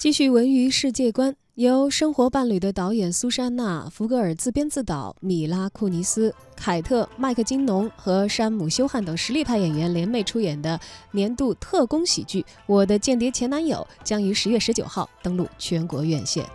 [0.00, 16.46] 继续文娱世界观，由《生活伴侣》的导演苏珊娜·福格尔自编自导，米拉·库尼斯、凯特·麦克金农和山姆·休汉等实力派演员联袂出演的年度特工喜剧《我的间谍前男友》将于十月十九号登陆全国院线。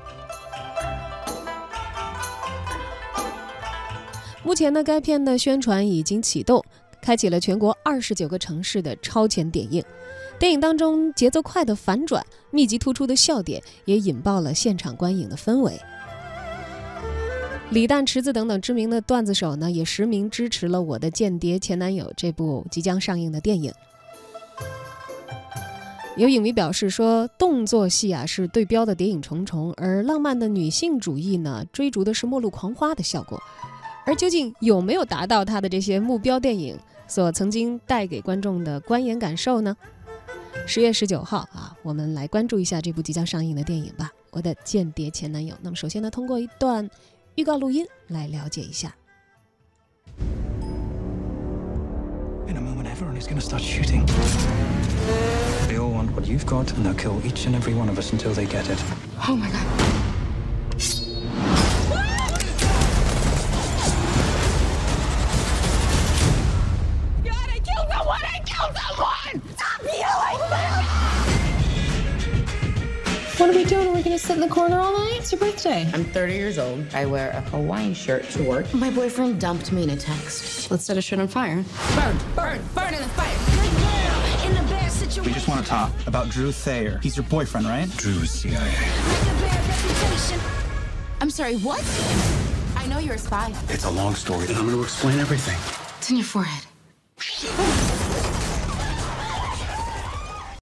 [4.44, 6.64] 目前呢，该片的宣传已经启动，
[7.06, 9.84] 开启了全国二十九个城市的超前点映。
[10.40, 15.80] 电影当中节奏快的反转、密集突出的笑点，也引爆了现场观影的氛围。
[17.70, 23.72] 李诞、池子等等知名的段子手呢，也实名支持了《我的间谍前男友》这部即将上映的电影。
[26.18, 33.40] 有影迷表示说，动作戏啊是对标的谍影重重，而浪漫的女性主义呢，追逐的是末路狂花的效果。
[34.06, 36.78] 而究竟有没有达到他的这些目标电影
[37.08, 39.76] 所曾经带给观众的观演感受呢？
[40.68, 45.54] 十月十九号啊，我们来关注一下这部即将上映的电影吧，《我的间谍前男友》。
[45.62, 46.90] 那么首先呢，通过一段
[47.36, 48.96] 预告录音来了解一下。
[52.48, 54.06] In a moment, everyone is going to start shooting.
[55.68, 58.12] They all want what you've got, and they'll kill each and every one of us
[58.12, 58.80] until they get it.
[59.28, 60.05] Oh my god.
[73.46, 73.88] What are we doing?
[73.90, 75.18] Are we gonna sit in the corner all night?
[75.20, 75.88] It's your birthday.
[75.94, 76.84] I'm 30 years old.
[76.96, 78.74] I wear a Hawaiian shirt to work.
[78.74, 80.72] My boyfriend dumped me in a text.
[80.72, 81.64] Let's set a shit on fire.
[81.94, 83.38] Burn, burn, burn in the fire.
[85.22, 87.00] We just want to talk about Drew Thayer.
[87.04, 87.88] He's your boyfriend, right?
[87.98, 88.74] Drew is CIA.
[91.22, 91.86] I'm sorry, what?
[92.76, 93.54] I know you're a spy.
[93.70, 95.60] It's a long story, and I'm going to explain everything.
[96.00, 96.66] It's in your forehead.